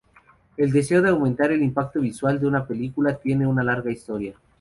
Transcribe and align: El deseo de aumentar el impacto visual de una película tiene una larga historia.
El 0.57 0.71
deseo 0.71 1.03
de 1.03 1.09
aumentar 1.09 1.51
el 1.51 1.61
impacto 1.61 1.99
visual 2.01 2.39
de 2.39 2.47
una 2.47 2.65
película 2.65 3.17
tiene 3.19 3.45
una 3.45 3.61
larga 3.63 3.91
historia. 3.91 4.33